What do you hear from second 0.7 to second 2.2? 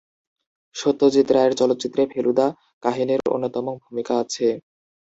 সত্যজিৎ রায়ের চলচ্চিত্রে